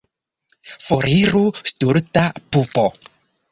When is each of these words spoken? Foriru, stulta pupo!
Foriru, 0.85 1.43
stulta 1.73 2.25
pupo! 2.51 2.91